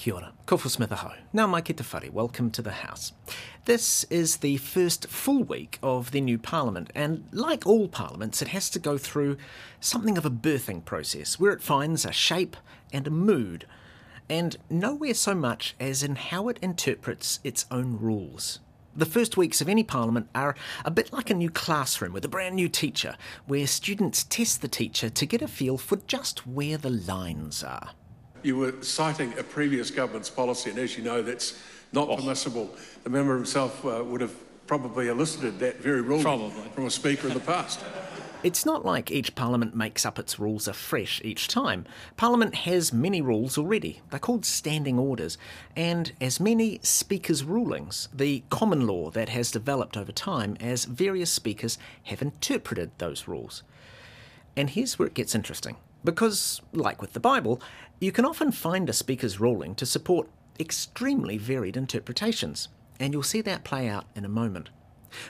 [0.00, 1.12] Kia ora, Kofu Smith aho.
[1.30, 1.74] Now mai ki
[2.10, 3.12] welcome to the House.
[3.66, 8.48] This is the first full week of the new Parliament, and like all parliaments, it
[8.48, 9.36] has to go through
[9.78, 12.56] something of a birthing process where it finds a shape
[12.94, 13.66] and a mood,
[14.26, 18.60] and nowhere so much as in how it interprets its own rules.
[18.96, 22.28] The first weeks of any parliament are a bit like a new classroom with a
[22.28, 26.78] brand new teacher, where students test the teacher to get a feel for just where
[26.78, 27.90] the lines are.
[28.42, 31.60] You were citing a previous government's policy, and as you know, that's
[31.92, 32.16] not oh.
[32.16, 32.70] permissible.
[33.04, 34.34] The member himself uh, would have
[34.66, 37.80] probably elicited that very rule from a speaker in the past.
[38.42, 41.84] It's not like each Parliament makes up its rules afresh each time.
[42.16, 44.00] Parliament has many rules already.
[44.08, 45.36] They're called standing orders,
[45.76, 51.30] and as many Speaker's rulings, the common law that has developed over time as various
[51.30, 53.62] speakers have interpreted those rules.
[54.56, 55.76] And here's where it gets interesting.
[56.04, 57.60] Because, like with the Bible,
[58.00, 60.28] you can often find a speaker's ruling to support
[60.58, 62.68] extremely varied interpretations,
[62.98, 64.70] and you'll see that play out in a moment.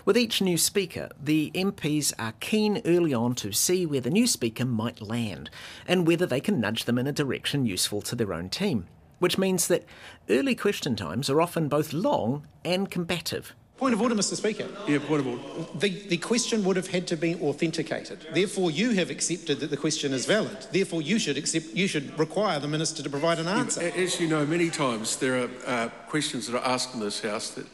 [0.05, 4.27] With each new speaker, the MPs are keen early on to see where the new
[4.27, 5.51] speaker might land
[5.87, 8.87] and whether they can nudge them in a direction useful to their own team,
[9.19, 9.85] which means that
[10.29, 13.55] early question times are often both long and combative.
[13.81, 14.69] Point of order, Mr Speaker.
[14.87, 15.43] Yeah, point of order.
[15.77, 18.27] The, the question would have had to be authenticated.
[18.35, 20.67] Therefore, you have accepted that the question is valid.
[20.71, 21.69] Therefore, you should accept.
[21.73, 23.81] You should require the minister to provide an answer.
[23.81, 27.53] As you know, many times there are uh, questions that are asked in this House
[27.53, 27.67] that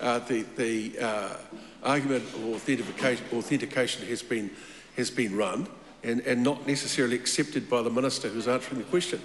[0.00, 1.36] uh, the, the uh,
[1.82, 4.50] argument of authentication, authentication has been
[4.98, 5.66] has been run
[6.02, 9.18] and, and not necessarily accepted by the minister who's answering the question.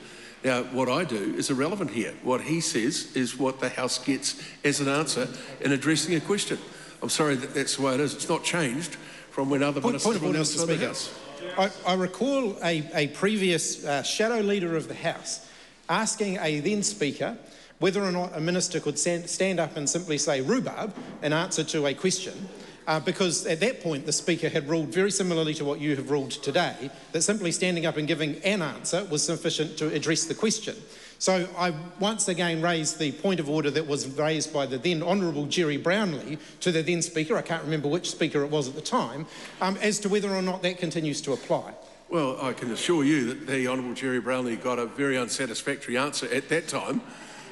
[0.43, 2.13] Now, what I do is irrelevant here.
[2.23, 5.27] What he says is what the House gets as an answer
[5.59, 6.57] in addressing a question.
[7.01, 8.13] I'm sorry that that's the way it is.
[8.13, 8.95] It's not changed
[9.31, 11.13] from when other point, ministers point of order, Mr.
[11.43, 11.61] Speaker.
[11.61, 15.49] I, I, recall a, a previous uh, shadow leader of the House
[15.89, 17.37] asking a then Speaker
[17.79, 21.85] whether or not a minister could stand up and simply say rhubarb in answer to
[21.85, 22.49] a question
[22.89, 26.09] uh, because at that point the Speaker had ruled very similarly to what you have
[26.09, 30.33] ruled today, that simply standing up and giving an answer was sufficient to address the
[30.33, 30.75] question.
[31.19, 35.03] So I once again raised the point of order that was raised by the then
[35.03, 38.73] Honourable Jerry Brownlee to the then Speaker, I can't remember which Speaker it was at
[38.73, 39.27] the time,
[39.61, 41.73] um, as to whether or not that continues to apply.
[42.09, 46.27] Well, I can assure you that the Honourable Jerry Brownlee got a very unsatisfactory answer
[46.33, 47.01] at that time,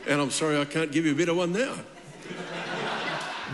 [0.07, 1.75] and I'm sorry I can't give you a better one now.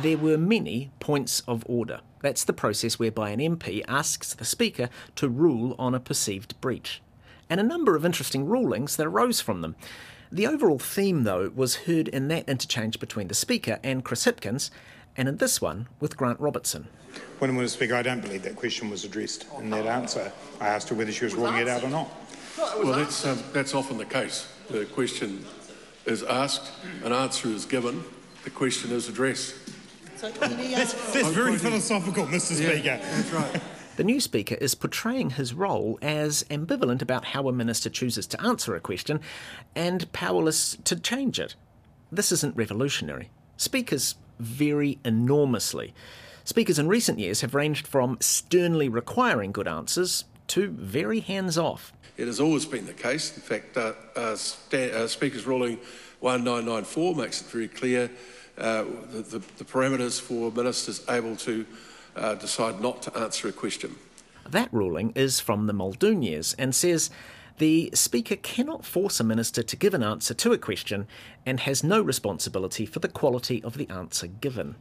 [0.01, 2.01] There were many points of order.
[2.21, 7.01] That's the process whereby an MP asks the Speaker to rule on a perceived breach.
[7.49, 9.75] And a number of interesting rulings that arose from them.
[10.31, 14.71] The overall theme, though, was heard in that interchange between the Speaker and Chris Hipkins,
[15.15, 16.87] and in this one with Grant Robertson.
[17.37, 20.31] When I was Speaker, I don't believe that question was addressed in that answer.
[20.59, 22.09] I asked her whether she was ruling it out or not.
[22.57, 24.47] Well, that's, um, that's often the case.
[24.69, 25.45] The question
[26.05, 26.71] is asked,
[27.03, 28.03] an answer is given,
[28.43, 29.55] the question is addressed.
[30.29, 32.59] That's, that's very philosophical, Mr.
[32.59, 33.15] Yeah, Speaker.
[33.15, 33.61] That's right.
[33.95, 38.41] The new Speaker is portraying his role as ambivalent about how a minister chooses to
[38.41, 39.19] answer a question
[39.75, 41.55] and powerless to change it.
[42.11, 43.29] This isn't revolutionary.
[43.55, 45.93] Speakers vary enormously.
[46.43, 51.93] Speakers in recent years have ranged from sternly requiring good answers to very hands off.
[52.17, 53.35] It has always been the case.
[53.37, 55.77] In fact, uh, uh, uh, Speaker's ruling
[56.19, 58.09] 1994 makes it very clear
[58.57, 61.65] uh, the, the, parameters for ministers able to
[62.15, 63.95] uh, decide not to answer a question.
[64.49, 67.09] That ruling is from the Muldoon years and says
[67.57, 71.07] the Speaker cannot force a minister to give an answer to a question
[71.45, 74.75] and has no responsibility for the quality of the answer given.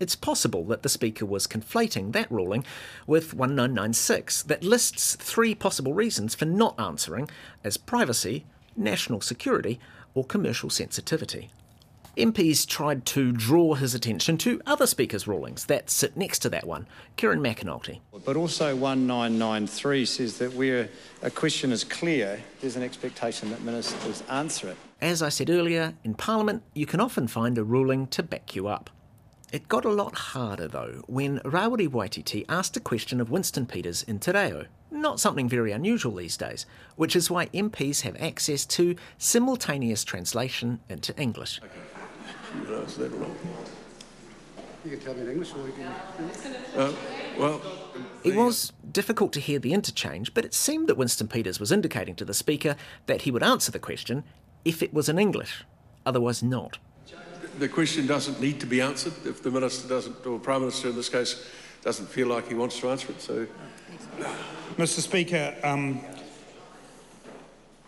[0.00, 2.64] It's possible that the Speaker was conflating that ruling
[3.06, 7.28] with 1996 that lists three possible reasons for not answering
[7.62, 8.44] as privacy,
[8.76, 9.78] national security,
[10.14, 11.50] or commercial sensitivity.
[12.16, 16.66] MPs tried to draw his attention to other Speaker's rulings that sit next to that
[16.66, 16.86] one,
[17.16, 18.00] Kieran McAnulty.
[18.26, 20.90] But also 1993 says that where
[21.22, 24.76] a question is clear, there's an expectation that ministers answer it.
[25.00, 28.68] As I said earlier, in Parliament you can often find a ruling to back you
[28.68, 28.90] up.
[29.50, 34.02] It got a lot harder though when Rawiri Waititi asked a question of Winston Peters
[34.02, 34.66] in Te Reo.
[34.90, 36.66] Not something very unusual these days,
[36.96, 41.58] which is why MPs have access to simultaneous translation into English.
[41.64, 41.91] Okay.
[43.02, 43.36] That wrong.
[44.84, 45.92] You can tell me in English or you can.
[46.76, 46.92] Uh,
[47.38, 47.60] well.
[48.24, 52.14] It was difficult to hear the interchange, but it seemed that Winston Peters was indicating
[52.16, 52.76] to the Speaker
[53.06, 54.24] that he would answer the question
[54.64, 55.64] if it was in English,
[56.04, 56.78] otherwise not.
[57.58, 60.96] The question doesn't need to be answered if the Minister doesn't, or Prime Minister in
[60.96, 61.46] this case,
[61.82, 63.20] doesn't feel like he wants to answer it.
[63.20, 63.46] So,
[64.76, 65.00] Mr.
[65.00, 66.00] Speaker, um,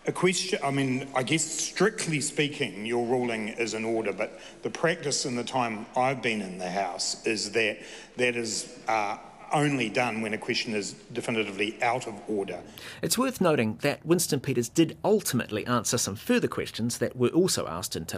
[0.07, 4.69] A question, I mean, I guess strictly speaking, your ruling is in order, but the
[4.69, 7.79] practice in the time I've been in the House is that
[8.17, 9.17] that is uh,
[9.51, 12.61] only done when a question is definitively out of order.
[13.01, 17.65] It's worth noting that Winston Peters did ultimately answer some further questions that were also
[17.65, 18.17] asked in Te.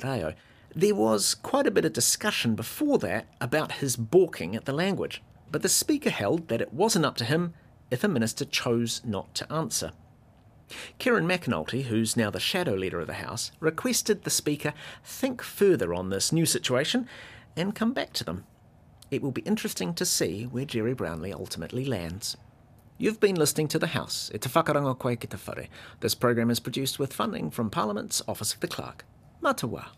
[0.75, 5.23] There was quite a bit of discussion before that about his balking at the language,
[5.49, 7.53] but the Speaker held that it wasn't up to him
[7.89, 9.93] if a minister chose not to answer.
[10.99, 14.73] Kieran McAnulty, who's now the shadow leader of the House, requested the Speaker
[15.03, 17.07] think further on this new situation
[17.55, 18.45] and come back to them.
[19.09, 22.35] It will be interesting to see where Jerry Brownlee ultimately lands.
[22.97, 25.67] You've been listening to The House, e te whakarango koe ki te whare.
[25.99, 29.05] This program is produced with funding from Parliament's Office of the Clerk.
[29.41, 29.89] Matawa.